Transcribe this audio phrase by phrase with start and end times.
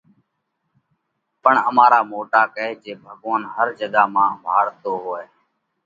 [1.43, 5.27] پڻ امارا موٽا ڪئه جي ڀڳوونَ هر جڳا مانه ڀاۯتو هووئه